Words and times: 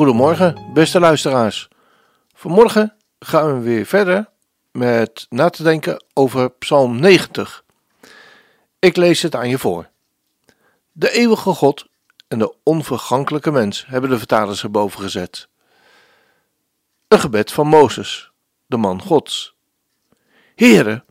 Goedemorgen, 0.00 0.70
beste 0.72 1.00
luisteraars. 1.00 1.68
Vanmorgen 2.34 2.96
gaan 3.18 3.54
we 3.54 3.60
weer 3.60 3.86
verder 3.86 4.30
met 4.72 5.26
na 5.28 5.48
te 5.48 5.62
denken 5.62 6.04
over 6.14 6.50
Psalm 6.50 7.00
90. 7.00 7.64
Ik 8.78 8.96
lees 8.96 9.22
het 9.22 9.34
aan 9.34 9.48
je 9.48 9.58
voor. 9.58 9.88
De 10.92 11.10
eeuwige 11.10 11.50
God 11.50 11.86
en 12.28 12.38
de 12.38 12.54
onvergankelijke 12.62 13.50
mens 13.50 13.86
hebben 13.86 14.10
de 14.10 14.18
vertalers 14.18 14.62
erboven 14.62 15.00
gezet. 15.00 15.48
Een 17.08 17.20
gebed 17.20 17.52
van 17.52 17.66
Mozes, 17.66 18.30
de 18.66 18.76
man 18.76 19.02
Gods. 19.02 19.54
Heere, 20.54 21.04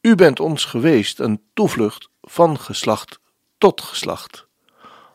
u 0.00 0.14
bent 0.14 0.40
ons 0.40 0.64
geweest 0.64 1.18
een 1.18 1.42
toevlucht 1.54 2.08
van 2.22 2.58
geslacht 2.58 3.18
tot 3.58 3.80
geslacht. 3.80 4.46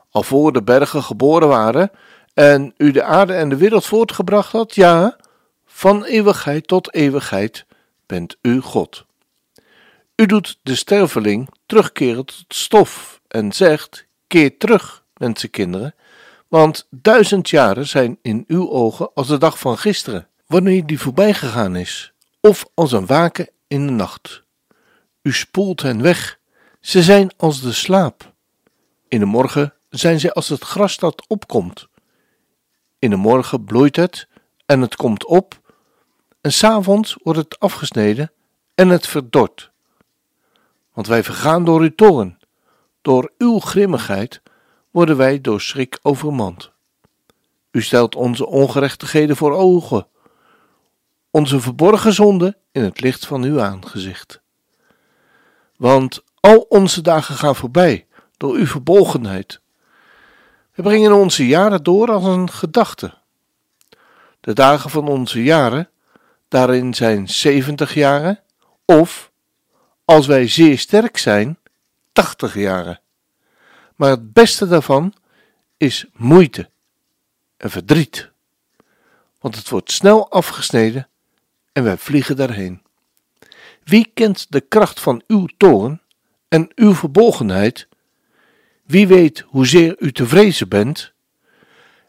Al 0.10 0.24
voor 0.24 0.54
de 0.54 0.64
bergen 0.64 1.04
geboren 1.04 1.48
waren 1.48 1.92
en 2.36 2.74
u 2.78 2.92
de 2.92 3.04
aarde 3.04 3.34
en 3.34 3.50
de 3.50 3.58
wereld 3.58 3.86
voortgebracht 3.86 4.52
had, 4.52 4.76
ja, 4.76 5.18
van 5.66 6.04
eeuwigheid 6.04 6.68
tot 6.68 6.94
eeuwigheid 6.94 7.66
bent 8.06 8.38
u 8.42 8.60
God. 8.62 9.06
U 10.16 10.26
doet 10.26 10.60
de 10.64 10.76
sterveling 10.76 11.50
terugkeren 11.66 12.26
tot 12.26 12.46
stof 12.48 13.22
en 13.28 13.52
zegt: 13.52 14.06
Keer 14.28 14.58
terug, 14.58 15.04
mensenkinderen, 15.18 15.96
want 16.48 16.88
duizend 16.90 17.50
jaren 17.50 17.88
zijn 17.88 18.18
in 18.22 18.44
uw 18.48 18.70
ogen 18.70 19.14
als 19.14 19.28
de 19.28 19.38
dag 19.38 19.60
van 19.60 19.78
gisteren, 19.78 20.28
wanneer 20.46 20.86
die 20.86 21.00
voorbij 21.00 21.34
gegaan 21.34 21.76
is, 21.76 22.14
of 22.40 22.66
als 22.74 22.92
een 22.92 23.06
waken 23.06 23.50
in 23.68 23.88
de 23.88 23.94
nacht. 23.94 24.44
U 25.22 25.34
spoelt 25.34 25.82
hen 25.82 26.02
weg, 26.02 26.40
ze 26.82 27.04
zijn 27.04 27.32
als 27.38 27.62
de 27.62 27.74
slaap. 27.74 28.34
In 29.08 29.20
de 29.20 29.26
morgen 29.26 29.74
zijn 29.90 30.20
zij 30.20 30.32
als 30.32 30.50
het 30.50 30.64
gras 30.64 30.98
dat 30.98 31.26
opkomt. 31.28 31.88
In 33.06 33.12
de 33.12 33.18
morgen 33.18 33.64
bloeit 33.64 33.96
het 33.96 34.28
en 34.66 34.82
het 34.82 34.96
komt 34.96 35.26
op, 35.26 35.62
en 36.42 36.52
s'avonds 36.54 37.18
wordt 37.24 37.40
het 37.40 37.60
afgesneden 37.60 38.32
en 38.76 38.90
het 38.90 39.08
verdort. 39.08 39.72
Want 40.94 41.08
wij 41.08 41.24
vergaan 41.24 41.66
door 41.66 41.82
uw 41.82 41.96
toren, 41.96 42.40
door 43.02 43.32
uw 43.38 43.60
grimmigheid 43.60 44.42
worden 44.92 45.18
wij 45.18 45.42
door 45.42 45.62
schrik 45.62 46.00
overmand. 46.02 46.72
U 47.72 47.82
stelt 47.82 48.16
onze 48.16 48.46
ongerechtigheden 48.46 49.36
voor 49.36 49.54
ogen, 49.54 50.08
onze 51.32 51.60
verborgen 51.60 52.14
zonden 52.14 52.58
in 52.72 52.84
het 52.84 53.02
licht 53.02 53.26
van 53.26 53.44
uw 53.44 53.62
aangezicht. 53.62 54.42
Want 55.78 56.24
al 56.40 56.58
onze 56.70 57.02
dagen 57.02 57.36
gaan 57.36 57.56
voorbij 57.56 58.08
door 58.38 58.56
uw 58.56 58.66
verbolgenheid. 58.66 59.62
We 60.76 60.82
brengen 60.82 61.14
onze 61.14 61.48
jaren 61.48 61.84
door 61.84 62.12
als 62.12 62.24
een 62.24 62.52
gedachte. 62.52 63.14
De 64.40 64.54
dagen 64.54 64.90
van 64.90 65.08
onze 65.08 65.44
jaren, 65.44 65.90
daarin 66.48 66.94
zijn 66.94 67.30
zeventig 67.30 67.94
jaren, 67.94 68.40
of, 68.86 69.32
als 70.06 70.28
wij 70.28 70.48
zeer 70.48 70.80
sterk 70.80 71.18
zijn, 71.18 71.58
tachtig 72.14 72.56
jaren. 72.56 73.00
Maar 73.96 74.10
het 74.10 74.34
beste 74.34 74.68
daarvan 74.68 75.14
is 75.78 76.06
moeite 76.14 76.70
en 77.58 77.70
verdriet, 77.70 78.30
want 79.40 79.56
het 79.56 79.70
wordt 79.70 79.92
snel 79.92 80.32
afgesneden 80.32 81.08
en 81.72 81.84
wij 81.84 81.98
vliegen 81.98 82.36
daarheen. 82.36 82.82
Wie 83.84 84.12
kent 84.14 84.46
de 84.50 84.62
kracht 84.62 85.00
van 85.00 85.24
uw 85.28 85.48
toorn 85.58 86.02
en 86.48 86.72
uw 86.76 86.94
verbolgenheid? 86.94 87.88
Wie 88.86 89.08
weet 89.08 89.46
hoezeer 89.48 89.96
u 90.00 90.12
te 90.12 90.28
vrezen 90.28 90.70
bent? 90.70 91.14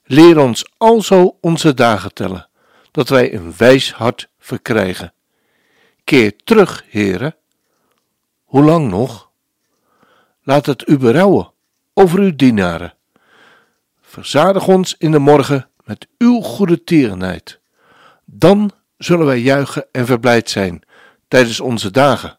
Leer 0.04 0.38
ons 0.38 0.64
alzo 0.76 1.38
onze 1.41 1.75
dagen 1.75 2.14
tellen, 2.14 2.48
dat 2.91 3.09
wij 3.09 3.34
een 3.34 3.54
wijs 3.56 3.92
hart 3.92 4.28
verkrijgen. 4.38 5.12
Keer 6.04 6.37
terug, 6.44 6.84
heren. 6.88 7.37
Hoe 8.44 8.64
lang 8.64 8.88
nog? 8.88 9.31
Laat 10.42 10.66
het 10.66 10.88
u 10.88 10.98
berouwen 10.98 11.53
over 11.94 12.19
uw 12.19 12.37
dienaren. 12.37 12.94
Verzadig 14.00 14.69
ons 14.69 14.94
in 14.98 15.10
de 15.10 15.19
morgen 15.19 15.69
met 15.84 16.06
uw 16.19 16.41
goede 16.41 16.84
tierenheid. 16.84 17.60
Dan 18.25 18.70
zullen 18.98 19.26
wij 19.26 19.41
juichen 19.41 19.87
en 19.93 20.06
verblijd 20.06 20.50
zijn 20.50 20.82
tijdens 21.28 21.60
onze 21.60 21.91
dagen. 21.91 22.38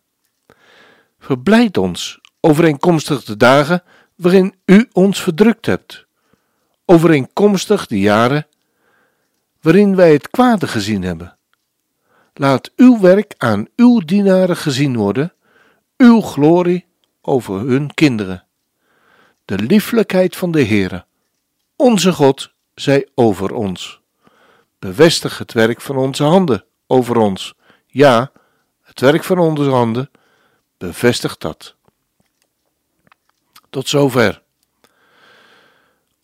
Verblijd 1.20 1.78
ons 1.78 2.20
overeenkomstig 2.40 3.24
de 3.24 3.38
dagen 3.38 3.84
waarin 4.18 4.56
u 4.66 4.90
ons 4.92 5.22
verdrukt 5.22 5.66
hebt, 5.66 6.06
overeenkomstig 6.86 7.88
de 7.88 8.00
jaren 8.00 8.48
waarin 9.62 9.96
wij 9.96 10.12
het 10.12 10.30
kwade 10.30 10.68
gezien 10.68 11.04
hebben. 11.04 11.38
Laat 12.34 12.72
uw 12.76 13.00
werk 13.00 13.34
aan 13.38 13.68
uw 13.76 14.00
dienaren 14.00 14.58
gezien 14.58 14.98
worden, 14.98 15.34
uw 15.98 16.22
glorie 16.22 16.86
over 17.22 17.60
hun 17.60 17.94
kinderen. 17.94 18.46
De 19.46 19.60
lieflijkheid 19.60 20.36
van 20.36 20.52
de 20.52 20.66
Heere, 20.66 21.06
onze 21.76 22.14
God, 22.14 22.54
zij 22.74 23.08
over 23.16 23.54
ons. 23.54 24.02
Bevestig 24.80 25.38
het 25.38 25.54
werk 25.54 25.82
van 25.82 25.98
onze 25.98 26.24
handen 26.24 26.66
over 26.88 27.18
ons. 27.18 27.54
Ja, 27.86 28.32
het 28.84 29.00
werk 29.00 29.24
van 29.24 29.40
onze 29.40 29.70
handen, 29.70 30.12
bevestig 30.78 31.38
dat. 31.38 31.77
Tot 33.70 33.88
zover. 33.88 34.44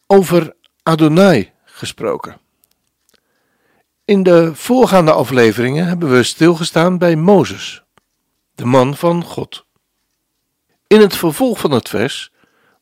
Over 0.08 0.56
Adonai 0.84 1.52
gesproken. 1.66 2.42
In 4.06 4.24
de 4.24 4.56
voorgaande 4.56 5.12
afleveringen 5.12 5.88
hebben 5.88 6.12
we 6.12 6.24
stilgestaan 6.24 6.98
bij 6.98 7.16
Mozes, 7.16 7.84
de 8.56 8.66
man 8.66 8.96
van 8.96 9.24
God. 9.24 9.66
In 10.88 11.00
het 11.00 11.16
vervolg 11.16 11.60
van 11.60 11.72
het 11.72 11.90
vers 11.90 12.32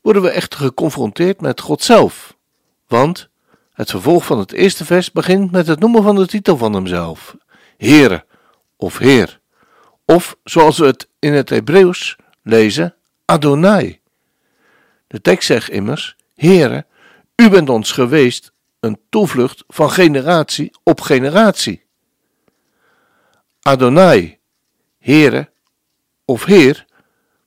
worden 0.02 0.22
we 0.22 0.30
echter 0.30 0.60
geconfronteerd 0.60 1.42
met 1.42 1.62
God 1.62 1.84
zelf, 1.84 2.38
want 2.88 3.30
het 3.74 3.90
vervolg 3.90 4.26
van 4.26 4.40
het 4.40 4.52
eerste 4.52 4.86
vers 4.86 5.12
begint 5.12 5.52
met 5.52 5.68
het 5.68 5.80
noemen 5.80 6.04
van 6.04 6.16
de 6.16 6.28
titel 6.28 6.58
van 6.58 6.74
hemzelf: 6.74 7.36
Heere 7.78 8.26
of 8.76 8.98
Heer, 8.98 9.40
of 10.06 10.36
zoals 10.44 10.78
we 10.78 10.86
het 10.86 11.10
in 11.20 11.34
het 11.34 11.50
Hebreeuws 11.50 12.16
lezen, 12.44 12.96
Adonai. 13.26 14.01
De 15.12 15.22
tekst 15.22 15.48
zegt 15.48 15.70
immers: 15.70 16.16
Heere, 16.36 16.86
u 17.36 17.50
bent 17.50 17.70
ons 17.70 17.92
geweest 17.92 18.52
een 18.80 19.00
toevlucht 19.10 19.64
van 19.68 19.92
generatie 19.92 20.72
op 20.84 21.02
generatie. 21.02 21.84
Adonai, 23.62 24.40
Heere 25.00 25.50
of 26.26 26.46
Heer, 26.46 26.86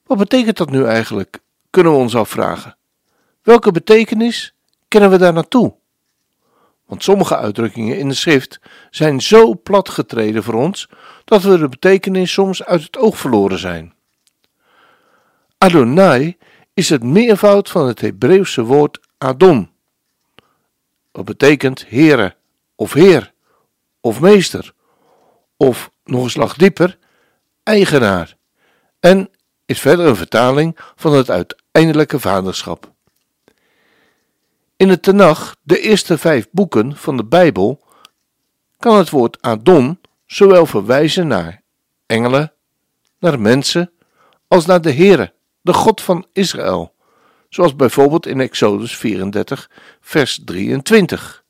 wat 0.07 0.19
betekent 0.19 0.57
dat 0.57 0.71
nu 0.71 0.85
eigenlijk? 0.85 1.39
Kunnen 1.71 1.93
we 1.93 1.99
ons 1.99 2.17
afvragen. 2.17 2.77
Welke 3.43 3.73
betekenis 3.73 4.55
kennen 4.89 5.10
we 5.10 5.19
daar 5.19 5.33
naartoe? 5.33 5.75
Want 6.87 7.03
sommige 7.03 7.37
uitdrukkingen 7.37 7.99
in 7.99 8.09
de 8.09 8.15
schrift 8.15 8.60
zijn 8.91 9.21
zo 9.21 9.55
platgetreden 9.63 10.43
voor 10.43 10.55
ons 10.55 10.89
dat 11.25 11.43
we 11.43 11.59
de 11.59 11.69
betekenis 11.69 12.33
soms 12.33 12.65
uit 12.65 12.83
het 12.83 12.97
oog 12.97 13.19
verloren 13.19 13.59
zijn. 13.59 13.95
Adonai 15.59 16.37
is 16.74 16.88
het 16.88 17.03
meervoud 17.03 17.71
van 17.71 17.86
het 17.86 18.00
Hebreeuwse 18.00 18.62
woord 18.62 19.00
Adon. 19.18 19.71
Wat 21.12 21.24
betekent 21.24 21.84
Heere 21.88 22.36
of 22.74 22.92
Heer 22.92 23.32
of 24.00 24.21
Meester 24.21 24.72
of 25.56 25.91
nog 26.04 26.24
een 26.24 26.30
slag 26.30 26.56
dieper, 26.56 26.98
eigenaar. 27.62 28.36
En 29.00 29.30
is 29.65 29.80
verder 29.80 30.06
een 30.06 30.16
vertaling 30.16 30.76
van 30.94 31.12
het 31.12 31.30
uiteindelijke 31.30 32.21
vaderschap. 32.21 32.92
In 34.76 34.88
het 34.88 35.03
Tenach, 35.03 35.56
de 35.62 35.80
eerste 35.80 36.18
vijf 36.18 36.48
boeken 36.50 36.97
van 36.97 37.16
de 37.16 37.24
Bijbel, 37.24 37.84
kan 38.78 38.97
het 38.97 39.10
woord 39.10 39.42
Adon 39.42 40.00
zowel 40.26 40.66
verwijzen 40.66 41.26
naar 41.26 41.62
engelen, 42.06 42.53
naar 43.18 43.41
mensen, 43.41 43.92
als 44.48 44.66
naar 44.66 44.80
de 44.80 44.92
Heere, 44.92 45.32
de 45.65 45.72
God 45.72 46.01
van 46.01 46.27
Israël, 46.33 46.95
zoals 47.49 47.77
bijvoorbeeld 47.77 48.27
in 48.27 48.41
Exodus 48.41 48.97
34, 48.97 49.71
vers 50.01 50.41
23. 50.45 51.45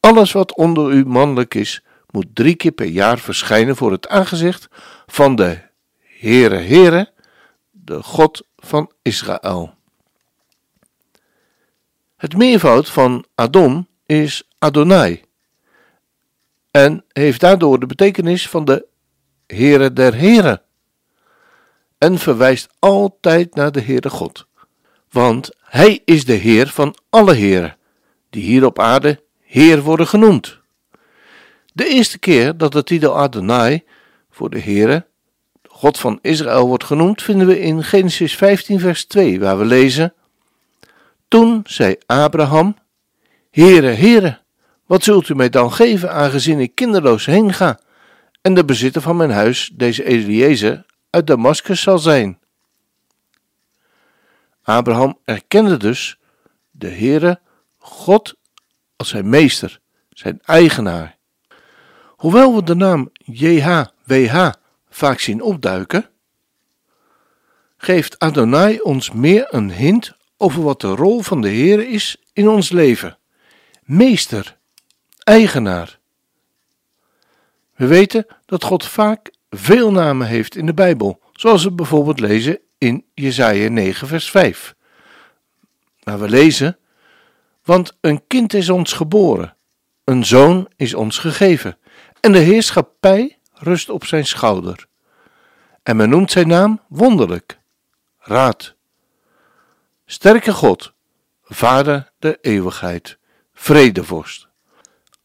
Alles 0.00 0.32
wat 0.32 0.54
onder 0.54 0.92
u 0.92 1.06
mannelijk 1.06 1.54
is, 1.54 1.82
moet 2.10 2.26
drie 2.32 2.54
keer 2.54 2.72
per 2.72 2.86
jaar 2.86 3.18
verschijnen 3.18 3.76
voor 3.76 3.92
het 3.92 4.08
aangezicht 4.08 4.68
van 5.06 5.34
de 5.34 5.58
Heere 6.00 6.56
Heere, 6.56 7.12
de 7.70 8.02
God 8.02 8.46
van 8.56 8.92
Israël. 9.02 9.74
Het 12.16 12.36
meervoud 12.36 12.90
van 12.90 13.24
Adon 13.34 13.88
is 14.06 14.48
Adonai 14.58 15.22
en 16.70 17.04
heeft 17.12 17.40
daardoor 17.40 17.80
de 17.80 17.86
betekenis 17.86 18.48
van 18.48 18.64
de 18.64 18.86
Heere 19.46 19.92
der 19.92 20.14
Heren 20.14 20.62
en 21.98 22.18
verwijst 22.18 22.68
altijd 22.78 23.54
naar 23.54 23.72
de 23.72 23.80
Heere 23.80 24.10
God. 24.10 24.46
Want 25.10 25.50
Hij 25.60 26.02
is 26.04 26.24
de 26.24 26.32
Heer 26.32 26.68
van 26.68 26.96
alle 27.10 27.34
Heren, 27.34 27.76
die 28.30 28.42
hier 28.42 28.64
op 28.64 28.78
aarde 28.78 29.22
Heer 29.42 29.82
worden 29.82 30.06
genoemd. 30.06 30.58
De 31.72 31.86
eerste 31.86 32.18
keer 32.18 32.56
dat 32.56 32.72
de 32.72 32.84
titel 32.84 33.18
Adonai 33.18 33.82
voor 34.30 34.50
de 34.50 34.60
Heere, 34.60 35.06
God 35.62 35.98
van 35.98 36.18
Israël, 36.22 36.66
wordt 36.66 36.84
genoemd, 36.84 37.22
vinden 37.22 37.46
we 37.46 37.60
in 37.60 37.84
Genesis 37.84 38.36
15, 38.36 38.80
vers 38.80 39.04
2, 39.04 39.40
waar 39.40 39.58
we 39.58 39.64
lezen: 39.64 40.14
Toen 41.28 41.60
zei 41.64 41.96
Abraham: 42.06 42.76
Heere, 43.50 43.86
Heere, 43.86 44.38
wat 44.86 45.04
zult 45.04 45.28
u 45.28 45.34
mij 45.34 45.48
dan 45.48 45.72
geven, 45.72 46.12
aangezien 46.12 46.60
ik 46.60 46.74
kinderloos 46.74 47.26
heen 47.26 47.54
ga, 47.54 47.80
en 48.42 48.54
de 48.54 48.64
bezitter 48.64 49.02
van 49.02 49.16
mijn 49.16 49.30
huis, 49.30 49.70
deze 49.74 50.04
Eliezer, 50.04 50.86
uit 51.10 51.26
Damascus 51.26 51.80
zal 51.80 51.98
zijn? 51.98 52.38
Abraham 54.62 55.18
erkende 55.24 55.76
dus 55.76 56.18
de 56.70 56.88
Heere, 56.88 57.40
God, 57.78 58.34
als 58.96 59.08
zijn 59.08 59.28
meester, 59.28 59.80
zijn 60.10 60.40
eigenaar. 60.42 61.16
Hoewel 62.08 62.54
we 62.54 62.62
de 62.62 62.74
naam 62.74 63.10
JHWH 63.18 64.50
vaak 64.88 65.20
zien 65.20 65.42
opduiken, 65.42 66.10
geeft 67.76 68.18
Adonai 68.18 68.80
ons 68.80 69.10
meer 69.10 69.54
een 69.54 69.70
hint 69.70 70.12
over 70.36 70.62
wat 70.62 70.80
de 70.80 70.94
rol 70.94 71.20
van 71.22 71.40
de 71.40 71.48
Heer 71.48 71.88
is 71.88 72.16
in 72.32 72.48
ons 72.48 72.70
leven. 72.70 73.18
Meester, 73.82 74.58
eigenaar. 75.18 75.98
We 77.74 77.86
weten 77.86 78.26
dat 78.46 78.64
God 78.64 78.86
vaak 78.86 79.30
veel 79.50 79.92
namen 79.92 80.26
heeft 80.26 80.56
in 80.56 80.66
de 80.66 80.74
Bijbel, 80.74 81.20
zoals 81.32 81.64
we 81.64 81.72
bijvoorbeeld 81.72 82.20
lezen 82.20 82.60
in 82.78 83.04
Jesaja 83.14 83.68
9 83.68 84.08
vers 84.08 84.30
5. 84.30 84.74
Waar 86.02 86.20
we 86.20 86.28
lezen, 86.28 86.78
want 87.64 87.96
een 88.00 88.26
kind 88.26 88.54
is 88.54 88.68
ons 88.68 88.92
geboren, 88.92 89.56
een 90.04 90.24
zoon 90.24 90.68
is 90.76 90.94
ons 90.94 91.18
gegeven, 91.18 91.78
en 92.20 92.32
de 92.32 92.38
heerschappij 92.38 93.38
rust 93.54 93.88
op 93.88 94.04
zijn 94.04 94.26
schouder. 94.26 94.86
En 95.82 95.96
men 95.96 96.08
noemt 96.08 96.30
zijn 96.30 96.48
naam 96.48 96.80
wonderlijk, 96.88 97.58
raad, 98.18 98.74
sterke 100.06 100.52
God, 100.52 100.92
vader 101.42 102.12
der 102.18 102.38
eeuwigheid, 102.40 103.18
vredevorst. 103.54 104.48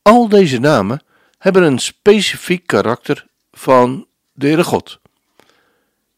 Al 0.01 0.29
deze 0.29 0.59
namen 0.59 1.01
hebben 1.37 1.63
een 1.63 1.79
specifiek 1.79 2.67
karakter 2.67 3.27
van 3.51 4.07
de 4.33 4.47
Heere 4.47 4.63
God. 4.63 4.99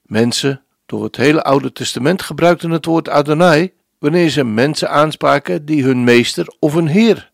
Mensen 0.01 0.63
door 0.85 1.03
het 1.03 1.15
hele 1.15 1.43
Oude 1.43 1.71
Testament 1.71 2.21
gebruikten 2.21 2.71
het 2.71 2.85
woord 2.85 3.09
Adonai 3.09 3.73
wanneer 3.99 4.29
ze 4.29 4.43
mensen 4.43 4.89
aanspraken 4.89 5.65
die 5.65 5.83
hun 5.83 6.03
meester 6.03 6.53
of 6.59 6.73
hun 6.73 6.87
heer 6.87 7.31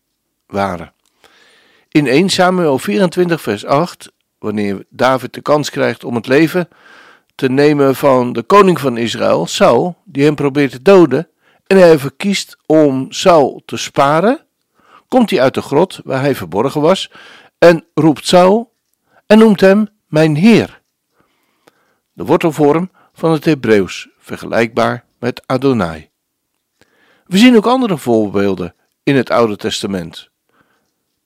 waren. 0.47 0.93
In 1.89 2.07
1 2.07 2.29
Samuel 2.29 2.77
24, 2.77 3.41
vers 3.41 3.65
8, 3.65 4.11
wanneer 4.39 4.85
David 4.89 5.33
de 5.33 5.41
kans 5.41 5.69
krijgt 5.69 6.03
om 6.03 6.15
het 6.15 6.27
leven 6.27 6.67
te 7.35 7.49
nemen 7.49 7.95
van 7.95 8.33
de 8.33 8.43
koning 8.43 8.79
van 8.79 8.97
Israël, 8.97 9.45
Saul, 9.45 9.97
die 10.03 10.23
hem 10.23 10.35
probeert 10.35 10.71
te 10.71 10.81
doden, 10.81 11.27
en 11.67 11.77
hij 11.77 11.99
verkiest 11.99 12.57
om 12.65 13.11
Saul 13.11 13.61
te 13.65 13.77
sparen, 13.77 14.39
komt 15.07 15.29
hij 15.29 15.41
uit 15.41 15.53
de 15.53 15.61
grot 15.61 15.99
waar 16.03 16.21
hij 16.21 16.35
verborgen 16.35 16.81
was 16.81 17.11
en 17.57 17.85
roept 17.93 18.27
Saul 18.27 18.73
en 19.25 19.37
noemt 19.37 19.61
hem 19.61 19.87
mijn 20.11 20.35
heer. 20.35 20.81
De 22.13 22.25
wortelvorm 22.25 22.91
van 23.13 23.31
het 23.31 23.45
Hebreeuws, 23.45 24.07
vergelijkbaar 24.17 25.05
met 25.19 25.43
Adonai. 25.45 26.09
We 27.25 27.37
zien 27.37 27.55
ook 27.55 27.65
andere 27.65 27.97
voorbeelden 27.97 28.75
in 29.03 29.15
het 29.15 29.29
Oude 29.29 29.55
Testament. 29.55 30.29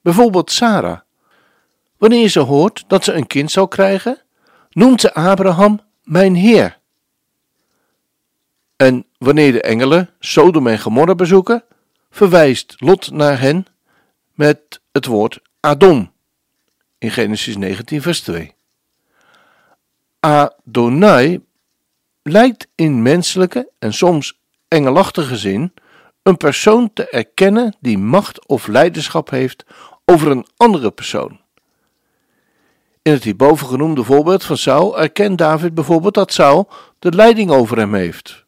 Bijvoorbeeld 0.01 0.51
Sarah. 0.51 0.99
Wanneer 1.97 2.29
ze 2.29 2.39
hoort 2.39 2.83
dat 2.87 3.03
ze 3.03 3.13
een 3.13 3.27
kind 3.27 3.51
zal 3.51 3.67
krijgen, 3.67 4.21
noemt 4.69 5.01
ze 5.01 5.13
Abraham 5.13 5.81
mijn 6.03 6.35
Heer. 6.35 6.79
En 8.75 9.05
wanneer 9.17 9.51
de 9.51 9.61
engelen 9.61 10.09
Sodom 10.19 10.67
en 10.67 10.79
Gomorra 10.79 11.15
bezoeken, 11.15 11.63
verwijst 12.09 12.75
Lot 12.77 13.11
naar 13.11 13.39
hen 13.39 13.65
met 14.33 14.81
het 14.91 15.05
woord 15.05 15.39
Adon 15.59 16.11
in 16.97 17.11
Genesis 17.11 17.57
19, 17.57 18.01
vers 18.01 18.21
2. 18.21 18.54
Adonai 20.25 21.45
lijkt 22.21 22.67
in 22.75 23.01
menselijke 23.01 23.71
en 23.79 23.93
soms 23.93 24.39
engelachtige 24.67 25.37
zin 25.37 25.73
een 26.23 26.37
persoon 26.37 26.93
te 26.93 27.09
erkennen 27.09 27.75
die 27.79 27.97
macht 27.97 28.47
of 28.47 28.67
leiderschap 28.67 29.29
heeft 29.29 29.65
over 30.05 30.31
een 30.31 30.47
andere 30.57 30.91
persoon. 30.91 31.39
In 33.01 33.11
het 33.11 33.23
hierboven 33.23 33.67
genoemde 33.67 34.03
voorbeeld 34.03 34.43
van 34.43 34.57
Saul 34.57 34.99
erkent 34.99 35.37
David 35.37 35.73
bijvoorbeeld 35.73 36.13
dat 36.13 36.33
Saul 36.33 36.69
de 36.99 37.11
leiding 37.11 37.51
over 37.51 37.77
hem 37.77 37.93
heeft. 37.93 38.45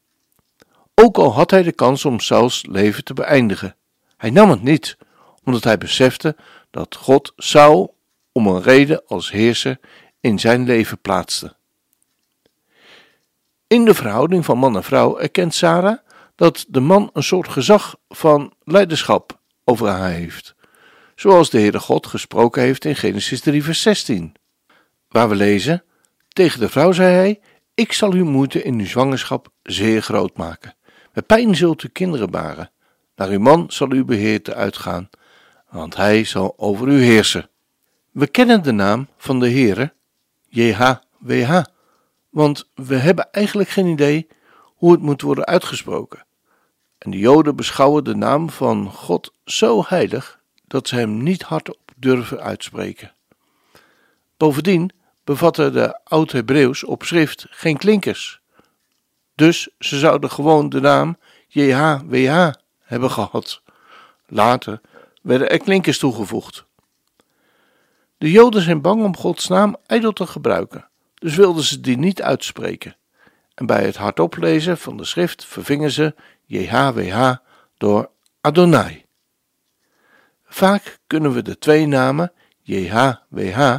Ook 0.95 1.17
al 1.17 1.33
had 1.33 1.51
hij 1.51 1.63
de 1.63 1.73
kans 1.73 2.05
om 2.05 2.19
Sauls 2.19 2.65
leven 2.69 3.03
te 3.03 3.13
beëindigen. 3.13 3.75
Hij 4.17 4.29
nam 4.29 4.49
het 4.49 4.63
niet, 4.63 4.97
omdat 5.43 5.63
hij 5.63 5.77
besefte 5.77 6.35
dat 6.71 6.95
God 6.95 7.33
Saul 7.35 7.95
om 8.31 8.47
een 8.47 8.61
reden 8.61 9.01
als 9.07 9.31
heerser 9.31 9.79
in 10.19 10.39
zijn 10.39 10.65
leven 10.65 11.01
plaatste. 11.01 11.56
In 13.67 13.85
de 13.85 13.93
verhouding 13.93 14.45
van 14.45 14.57
man 14.57 14.75
en 14.75 14.83
vrouw 14.83 15.17
erkent 15.17 15.53
Sarah 15.53 15.97
dat 16.35 16.65
de 16.67 16.79
man 16.79 17.09
een 17.13 17.23
soort 17.23 17.47
gezag 17.49 17.95
van 18.09 18.53
leiderschap 18.63 19.39
over 19.63 19.87
haar 19.87 20.09
heeft, 20.09 20.55
zoals 21.15 21.49
de 21.49 21.59
Heere 21.59 21.79
God 21.79 22.07
gesproken 22.07 22.61
heeft 22.61 22.85
in 22.85 22.95
Genesis 22.95 23.41
3, 23.41 23.63
vers 23.63 23.81
16, 23.81 24.33
waar 25.09 25.29
we 25.29 25.35
lezen: 25.35 25.83
Tegen 26.27 26.59
de 26.59 26.69
vrouw 26.69 26.91
zei 26.91 27.13
hij: 27.13 27.39
Ik 27.73 27.93
zal 27.93 28.11
uw 28.11 28.25
moeite 28.25 28.63
in 28.63 28.79
uw 28.79 28.85
zwangerschap 28.85 29.47
zeer 29.63 30.01
groot 30.01 30.37
maken. 30.37 30.75
Met 31.13 31.25
pijn 31.25 31.55
zult 31.55 31.83
u 31.83 31.87
kinderen 31.87 32.29
baren. 32.29 32.71
Naar 33.15 33.29
uw 33.29 33.39
man 33.39 33.65
zal 33.67 33.91
uw 33.91 34.05
beheer 34.05 34.41
te 34.41 34.53
uitgaan, 34.53 35.09
want 35.69 35.95
hij 35.95 36.23
zal 36.23 36.53
over 36.57 36.87
u 36.87 37.01
heersen. 37.01 37.49
We 38.11 38.27
kennen 38.27 38.63
de 38.63 38.71
naam 38.71 39.07
van 39.17 39.39
de 39.39 39.49
Heere, 39.49 39.93
JHWH, 40.49 41.61
want 42.37 42.69
we 42.75 42.95
hebben 42.95 43.31
eigenlijk 43.31 43.69
geen 43.69 43.85
idee 43.85 44.27
hoe 44.75 44.91
het 44.91 45.01
moet 45.01 45.21
worden 45.21 45.45
uitgesproken. 45.45 46.25
En 46.97 47.11
de 47.11 47.17
Joden 47.17 47.55
beschouwen 47.55 48.03
de 48.03 48.15
naam 48.15 48.49
van 48.49 48.91
God 48.91 49.33
zo 49.45 49.83
heilig 49.87 50.39
dat 50.67 50.87
ze 50.87 50.95
hem 50.95 51.23
niet 51.23 51.41
hardop 51.41 51.91
durven 51.95 52.41
uitspreken. 52.41 53.13
Bovendien 54.37 54.91
bevatte 55.23 55.71
de 55.71 55.99
Oud-Hebreeuws 56.03 56.83
op 56.83 57.03
schrift 57.03 57.45
geen 57.49 57.77
klinkers. 57.77 58.39
Dus 59.35 59.69
ze 59.79 59.99
zouden 59.99 60.31
gewoon 60.31 60.69
de 60.69 60.79
naam 60.79 61.17
JHWH 61.47 62.51
hebben 62.83 63.11
gehad. 63.11 63.61
Later 64.27 64.81
werden 65.21 65.49
er 65.49 65.57
klinkers 65.57 65.99
toegevoegd. 65.99 66.65
De 68.17 68.31
Joden 68.31 68.61
zijn 68.61 68.81
bang 68.81 69.03
om 69.03 69.17
Gods 69.17 69.47
naam 69.47 69.75
ijdel 69.85 70.13
te 70.13 70.27
gebruiken, 70.27 70.87
dus 71.19 71.35
wilden 71.35 71.63
ze 71.63 71.79
die 71.79 71.97
niet 71.97 72.21
uitspreken. 72.21 72.95
En 73.53 73.65
bij 73.65 73.85
het 73.85 73.95
hardop 73.95 74.37
lezen 74.37 74.77
van 74.77 74.97
de 74.97 75.05
schrift 75.05 75.45
vervingen 75.45 75.91
ze 75.91 76.15
JHWH 76.45 77.35
door 77.77 78.09
Adonai. 78.41 79.05
Vaak 80.45 80.99
kunnen 81.07 81.33
we 81.33 81.41
de 81.41 81.57
twee 81.57 81.85
namen 81.85 82.31
JHWH 82.61 83.77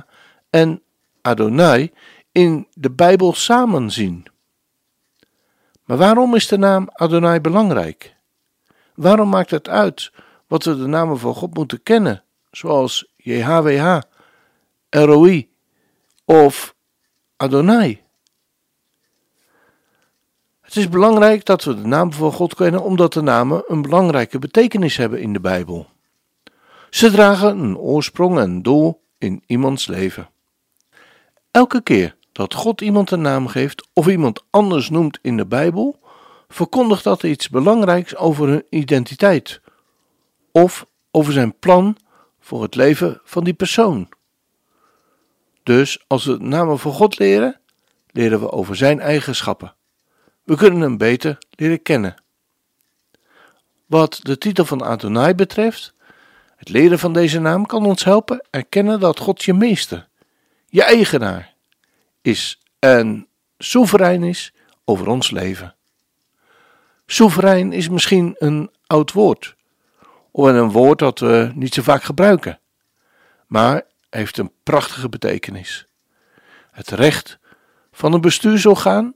en 0.50 0.82
Adonai 1.22 1.92
in 2.32 2.66
de 2.72 2.90
Bijbel 2.90 3.32
samen 3.32 3.90
zien. 3.90 4.26
Maar 5.84 5.96
waarom 5.96 6.34
is 6.34 6.48
de 6.48 6.58
naam 6.58 6.88
Adonai 6.92 7.40
belangrijk? 7.40 8.16
Waarom 8.94 9.28
maakt 9.28 9.50
het 9.50 9.68
uit 9.68 10.12
wat 10.46 10.64
we 10.64 10.76
de 10.76 10.86
namen 10.86 11.18
van 11.18 11.34
God 11.34 11.54
moeten 11.54 11.82
kennen, 11.82 12.24
zoals 12.50 13.12
JHWH, 13.16 14.00
Eroi 14.88 15.50
of 16.24 16.74
Adonai? 17.40 18.00
Het 20.60 20.76
is 20.76 20.88
belangrijk 20.88 21.44
dat 21.44 21.64
we 21.64 21.74
de 21.74 21.86
naam 21.86 22.12
van 22.12 22.32
God 22.32 22.54
kennen, 22.54 22.82
omdat 22.82 23.12
de 23.12 23.22
namen 23.22 23.62
een 23.66 23.82
belangrijke 23.82 24.38
betekenis 24.38 24.96
hebben 24.96 25.20
in 25.20 25.32
de 25.32 25.40
Bijbel. 25.40 25.86
Ze 26.90 27.10
dragen 27.10 27.58
een 27.58 27.76
oorsprong 27.76 28.38
en 28.38 28.62
doel 28.62 29.00
in 29.18 29.42
iemands 29.46 29.86
leven. 29.86 30.30
Elke 31.50 31.82
keer 31.82 32.16
dat 32.32 32.54
God 32.54 32.80
iemand 32.80 33.10
een 33.10 33.20
naam 33.20 33.46
geeft 33.46 33.88
of 33.92 34.06
iemand 34.06 34.44
anders 34.50 34.90
noemt 34.90 35.18
in 35.22 35.36
de 35.36 35.46
Bijbel, 35.46 36.00
verkondigt 36.48 37.04
dat 37.04 37.22
iets 37.22 37.48
belangrijks 37.48 38.16
over 38.16 38.48
hun 38.48 38.64
identiteit 38.70 39.60
of 40.52 40.86
over 41.10 41.32
zijn 41.32 41.58
plan 41.58 41.96
voor 42.40 42.62
het 42.62 42.74
leven 42.74 43.20
van 43.24 43.44
die 43.44 43.54
persoon. 43.54 44.08
Dus 45.68 46.04
als 46.06 46.24
we 46.24 46.36
namen 46.40 46.78
van 46.78 46.92
God 46.92 47.18
leren, 47.18 47.60
leren 48.10 48.40
we 48.40 48.50
over 48.50 48.76
zijn 48.76 49.00
eigenschappen. 49.00 49.74
We 50.44 50.56
kunnen 50.56 50.80
hem 50.80 50.96
beter 50.96 51.38
leren 51.50 51.82
kennen. 51.82 52.22
Wat 53.86 54.20
de 54.22 54.38
titel 54.38 54.64
van 54.64 54.82
Adonai 54.82 55.34
betreft, 55.34 55.94
het 56.56 56.68
leren 56.68 56.98
van 56.98 57.12
deze 57.12 57.40
naam 57.40 57.66
kan 57.66 57.86
ons 57.86 58.04
helpen 58.04 58.46
erkennen 58.50 59.00
dat 59.00 59.18
God 59.18 59.42
je 59.44 59.54
meester, 59.54 60.08
je 60.66 60.82
eigenaar 60.82 61.54
is 62.22 62.60
en 62.78 63.28
soeverein 63.58 64.22
is 64.22 64.52
over 64.84 65.06
ons 65.06 65.30
leven. 65.30 65.74
Soeverein 67.06 67.72
is 67.72 67.88
misschien 67.88 68.34
een 68.38 68.70
oud 68.86 69.12
woord, 69.12 69.56
of 70.30 70.46
een 70.46 70.70
woord 70.70 70.98
dat 70.98 71.18
we 71.18 71.50
niet 71.54 71.74
zo 71.74 71.82
vaak 71.82 72.02
gebruiken, 72.02 72.60
maar 73.46 73.86
heeft 74.10 74.38
een 74.38 74.52
prachtige 74.62 75.08
betekenis. 75.08 75.86
Het 76.70 76.90
recht 76.90 77.38
van 77.92 78.12
een 78.12 78.20
bestuursorgaan 78.20 79.12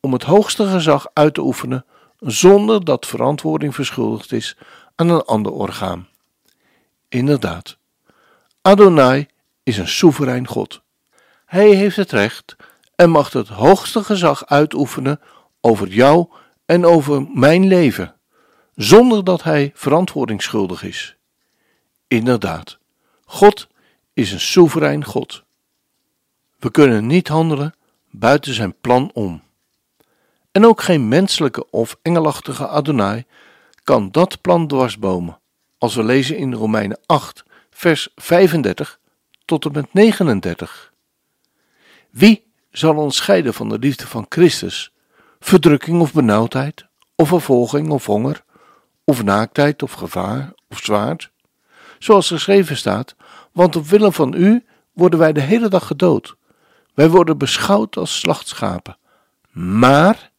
om 0.00 0.12
het 0.12 0.22
hoogste 0.22 0.66
gezag 0.66 1.06
uit 1.12 1.34
te 1.34 1.40
oefenen 1.40 1.84
zonder 2.18 2.84
dat 2.84 3.06
verantwoording 3.06 3.74
verschuldigd 3.74 4.32
is 4.32 4.56
aan 4.94 5.08
een 5.08 5.22
ander 5.22 5.52
orgaan. 5.52 6.08
Inderdaad, 7.08 7.76
Adonai 8.62 9.26
is 9.62 9.78
een 9.78 9.88
soeverein 9.88 10.46
God. 10.46 10.82
Hij 11.46 11.68
heeft 11.68 11.96
het 11.96 12.12
recht 12.12 12.56
en 12.94 13.10
mag 13.10 13.32
het 13.32 13.48
hoogste 13.48 14.04
gezag 14.04 14.46
uitoefenen 14.46 15.20
over 15.60 15.88
jou 15.88 16.28
en 16.66 16.84
over 16.84 17.26
mijn 17.34 17.66
leven, 17.66 18.14
zonder 18.74 19.24
dat 19.24 19.42
hij 19.42 19.70
verantwoording 19.74 20.42
schuldig 20.42 20.82
is. 20.82 21.16
Inderdaad, 22.08 22.78
God 23.24 23.68
is 24.12 24.32
een 24.32 24.40
soeverein 24.40 25.04
God. 25.04 25.42
We 26.58 26.70
kunnen 26.70 27.06
niet 27.06 27.28
handelen 27.28 27.74
buiten 28.10 28.54
zijn 28.54 28.74
plan 28.80 29.10
om. 29.14 29.42
En 30.52 30.66
ook 30.66 30.82
geen 30.82 31.08
menselijke 31.08 31.70
of 31.70 31.96
engelachtige 32.02 32.68
Adonai 32.68 33.24
kan 33.84 34.10
dat 34.10 34.40
plan 34.40 34.66
dwarsbomen, 34.66 35.38
als 35.78 35.94
we 35.94 36.04
lezen 36.04 36.36
in 36.36 36.52
Romeinen 36.52 37.00
8, 37.06 37.44
vers 37.70 38.08
35 38.16 38.98
tot 39.44 39.64
en 39.64 39.72
met 39.72 39.92
39. 39.92 40.92
Wie 42.10 42.44
zal 42.70 42.96
ons 42.96 43.16
scheiden 43.16 43.54
van 43.54 43.68
de 43.68 43.78
liefde 43.78 44.06
van 44.06 44.26
Christus? 44.28 44.92
Verdrukking 45.40 46.00
of 46.00 46.12
benauwdheid, 46.12 46.86
of 47.14 47.28
vervolging 47.28 47.90
of 47.90 48.06
honger, 48.06 48.44
of 49.04 49.22
naaktheid 49.22 49.82
of 49.82 49.92
gevaar 49.92 50.52
of 50.68 50.78
zwaard? 50.78 51.30
Zoals 51.98 52.28
geschreven 52.28 52.76
staat, 52.76 53.16
want 53.52 53.76
op 53.76 53.86
willen 53.86 54.12
van 54.12 54.34
u 54.34 54.64
worden 54.92 55.18
wij 55.18 55.32
de 55.32 55.40
hele 55.40 55.68
dag 55.68 55.86
gedood. 55.86 56.36
Wij 56.94 57.10
worden 57.10 57.38
beschouwd 57.38 57.96
als 57.96 58.18
slachtschapen. 58.18 58.96
Maar 59.50 60.30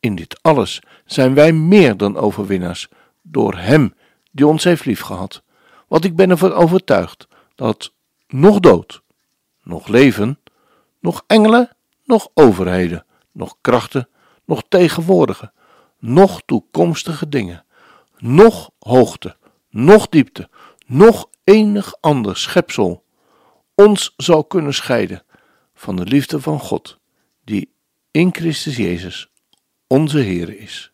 in 0.00 0.14
dit 0.14 0.38
alles 0.42 0.82
zijn 1.04 1.34
wij 1.34 1.52
meer 1.52 1.96
dan 1.96 2.16
overwinnaars 2.16 2.88
door 3.22 3.56
Hem 3.56 3.94
die 4.30 4.46
ons 4.46 4.64
heeft 4.64 4.84
liefgehad. 4.84 5.42
Want 5.88 6.04
ik 6.04 6.16
ben 6.16 6.30
ervan 6.30 6.52
overtuigd 6.52 7.28
dat 7.54 7.92
nog 8.28 8.60
dood, 8.60 9.02
nog 9.62 9.88
leven, 9.88 10.38
nog 11.00 11.24
engelen, 11.26 11.76
nog 12.04 12.28
overheden, 12.34 13.04
nog 13.32 13.56
krachten, 13.60 14.08
nog 14.44 14.62
tegenwoordige, 14.68 15.52
nog 15.98 16.42
toekomstige 16.46 17.28
dingen, 17.28 17.64
nog 18.18 18.70
hoogte, 18.78 19.36
nog 19.70 20.08
diepte, 20.08 20.48
nog 20.86 21.28
enig 21.50 22.00
ander 22.00 22.36
schepsel 22.36 23.04
ons 23.74 24.14
zal 24.16 24.44
kunnen 24.44 24.74
scheiden 24.74 25.22
van 25.74 25.96
de 25.96 26.04
liefde 26.04 26.40
van 26.40 26.58
God, 26.58 27.00
die 27.44 27.72
in 28.10 28.34
Christus 28.34 28.76
Jezus 28.76 29.30
onze 29.86 30.18
Heer 30.18 30.58
is. 30.58 30.92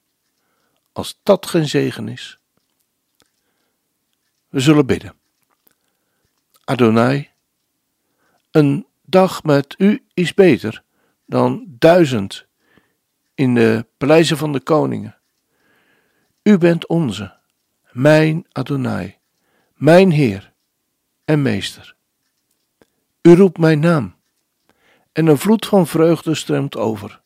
Als 0.93 1.21
dat 1.23 1.47
geen 1.47 1.69
zegen 1.69 2.09
is, 2.09 2.39
we 4.49 4.61
zullen 4.61 4.87
bidden. 4.87 5.15
Adonai, 6.65 7.31
een 8.51 8.87
dag 9.03 9.43
met 9.43 9.75
u 9.79 10.05
is 10.15 10.35
beter 10.35 10.83
dan 11.27 11.65
duizend 11.69 12.47
in 13.35 13.55
de 13.55 13.87
paleizen 13.97 14.37
van 14.37 14.53
de 14.53 14.61
koningen. 14.61 15.17
U 16.43 16.59
bent 16.59 16.87
onze, 16.87 17.37
mijn 17.91 18.47
Adonai, 18.53 19.19
mijn 19.77 20.11
Heer 20.11 20.53
en 21.25 21.43
Meester. 21.43 21.97
U 23.23 23.35
roept 23.35 23.59
mijn 23.59 23.79
naam 23.79 24.15
en 25.13 25.27
een 25.27 25.39
vloed 25.39 25.67
van 25.67 25.87
vreugde 25.87 26.35
stroomt 26.35 26.77
over. 26.77 27.21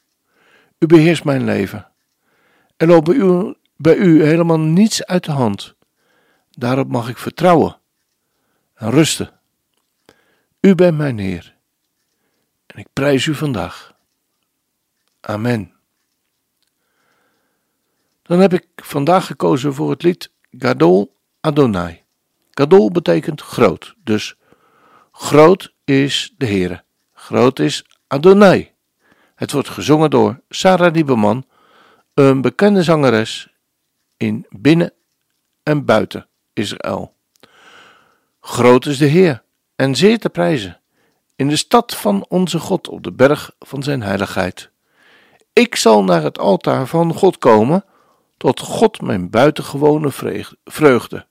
U 0.79 0.87
beheerst 0.87 1.25
mijn 1.25 1.45
leven. 1.45 1.91
Er 2.77 2.87
loopt 2.87 3.05
bij 3.07 3.15
u, 3.15 3.55
bij 3.77 3.97
u 3.97 4.23
helemaal 4.23 4.61
niets 4.61 5.05
uit 5.05 5.25
de 5.25 5.33
hand. 5.33 5.75
Daarop 6.51 6.89
mag 6.89 7.09
ik 7.09 7.19
vertrouwen 7.19 7.79
en 8.75 8.91
rusten. 8.91 9.41
U 10.61 10.75
bent 10.75 10.97
mijn 10.97 11.19
Heer. 11.19 11.57
En 12.67 12.79
ik 12.79 12.87
prijs 12.93 13.27
u 13.27 13.35
vandaag. 13.35 13.95
Amen. 15.21 15.73
Dan 18.23 18.41
heb 18.41 18.53
ik 18.53 18.67
vandaag 18.77 19.27
gekozen 19.27 19.75
voor 19.75 19.91
het 19.91 20.03
lied 20.03 20.33
Gadol 20.51 21.17
Adonai. 21.41 22.00
Gadol 22.61 22.91
betekent 22.91 23.41
groot, 23.41 23.95
dus 24.05 24.37
groot 25.13 25.75
is 25.85 26.35
de 26.37 26.47
Heere. 26.47 26.83
Groot 27.13 27.59
is 27.59 27.85
Adonai. 28.07 28.71
Het 29.35 29.53
wordt 29.53 29.69
gezongen 29.69 30.11
door 30.11 30.41
Sarah 30.49 30.95
Lieberman, 30.95 31.45
een 32.15 32.41
bekende 32.41 32.83
zangeres 32.83 33.49
in 34.17 34.47
binnen- 34.49 34.93
en 35.63 35.85
buiten 35.85 36.29
Israël. 36.53 37.15
Groot 38.41 38.87
is 38.87 38.99
de 38.99 39.07
Heer 39.07 39.43
en 39.77 39.95
zeer 39.95 40.19
te 40.19 40.29
prijzen 40.29 40.81
in 41.37 41.49
de 41.49 41.57
stad 41.57 41.97
van 41.97 42.27
onze 42.29 42.59
God 42.59 42.89
op 42.89 43.03
de 43.03 43.13
berg 43.13 43.51
van 43.59 43.83
zijn 43.83 44.03
heiligheid. 44.03 44.71
Ik 45.53 45.77
zal 45.77 46.05
naar 46.05 46.23
het 46.23 46.39
altaar 46.39 46.87
van 46.87 47.15
God 47.15 47.39
komen, 47.39 47.85
tot 48.37 48.61
God 48.61 49.01
mijn 49.01 49.31
buitengewone 49.31 50.11
vreugde. 50.65 51.29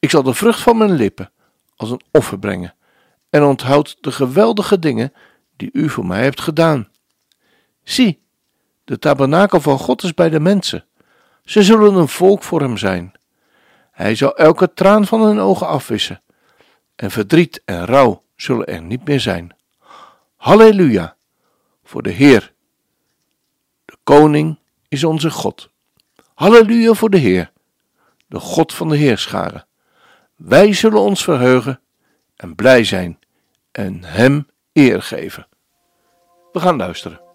Ik 0.00 0.10
zal 0.10 0.22
de 0.22 0.34
vrucht 0.34 0.60
van 0.60 0.76
mijn 0.76 0.90
lippen 0.90 1.32
als 1.76 1.90
een 1.90 2.02
offer 2.10 2.38
brengen 2.38 2.74
en 3.30 3.42
onthoud 3.42 3.96
de 4.00 4.12
geweldige 4.12 4.78
dingen 4.78 5.12
die 5.56 5.70
u 5.72 5.88
voor 5.88 6.06
mij 6.06 6.22
hebt 6.22 6.40
gedaan. 6.40 6.88
Zie, 7.82 8.22
de 8.84 8.98
tabernakel 8.98 9.60
van 9.60 9.78
God 9.78 10.02
is 10.02 10.14
bij 10.14 10.30
de 10.30 10.40
mensen. 10.40 10.84
Ze 11.44 11.62
zullen 11.62 11.94
een 11.94 12.08
volk 12.08 12.42
voor 12.42 12.60
hem 12.60 12.76
zijn. 12.76 13.12
Hij 13.90 14.14
zal 14.14 14.36
elke 14.36 14.72
traan 14.72 15.06
van 15.06 15.20
hun 15.20 15.38
ogen 15.38 15.66
afwissen. 15.66 16.22
En 16.96 17.10
verdriet 17.10 17.62
en 17.64 17.84
rouw 17.84 18.22
zullen 18.36 18.66
er 18.66 18.82
niet 18.82 19.04
meer 19.04 19.20
zijn. 19.20 19.56
Halleluja 20.36 21.16
voor 21.84 22.02
de 22.02 22.10
Heer. 22.10 22.52
De 23.84 23.96
koning 24.02 24.58
is 24.88 25.04
onze 25.04 25.30
God. 25.30 25.70
Halleluja 26.34 26.92
voor 26.92 27.10
de 27.10 27.18
Heer, 27.18 27.52
de 28.26 28.38
God 28.38 28.74
van 28.74 28.88
de 28.88 28.96
Heerscharen. 28.96 29.68
Wij 30.44 30.72
zullen 30.72 31.00
ons 31.00 31.24
verheugen 31.24 31.80
en 32.36 32.54
blij 32.54 32.84
zijn 32.84 33.18
en 33.72 34.04
Hem 34.04 34.46
eer 34.72 35.02
geven. 35.02 35.46
We 36.52 36.60
gaan 36.60 36.76
luisteren. 36.76 37.29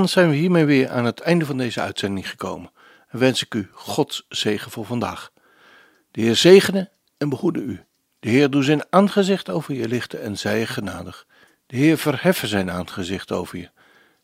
Dan 0.00 0.08
zijn 0.08 0.30
we 0.30 0.36
hiermee 0.36 0.64
weer 0.64 0.90
aan 0.90 1.04
het 1.04 1.20
einde 1.20 1.46
van 1.46 1.56
deze 1.56 1.80
uitzending 1.80 2.28
gekomen. 2.28 2.70
En 3.08 3.18
wens 3.18 3.42
ik 3.42 3.54
u 3.54 3.68
Gods 3.72 4.26
zegen 4.28 4.70
voor 4.70 4.86
vandaag. 4.86 5.30
De 6.10 6.20
Heer 6.20 6.36
zegene 6.36 6.90
en 7.18 7.28
behoede 7.28 7.60
u. 7.60 7.84
De 8.20 8.28
Heer 8.28 8.50
doe 8.50 8.62
zijn 8.62 8.84
aangezicht 8.90 9.50
over 9.50 9.74
je 9.74 9.88
lichten 9.88 10.22
en 10.22 10.38
zij 10.38 10.58
je 10.58 10.66
genadig. 10.66 11.26
De 11.66 11.76
Heer 11.76 11.98
verheffen 11.98 12.48
zijn 12.48 12.70
aangezicht 12.70 13.32
over 13.32 13.58
je 13.58 13.70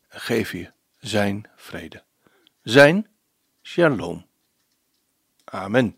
en 0.07 0.19
geef 0.19 0.51
je 0.51 0.71
zijn 0.99 1.49
vrede. 1.55 2.03
Zijn 2.63 3.07
shalom. 3.61 4.25
Amen. 5.43 5.97